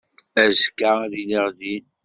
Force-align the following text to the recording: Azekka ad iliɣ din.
Azekka 0.43 0.89
ad 1.03 1.13
iliɣ 1.21 1.45
din. 1.59 1.85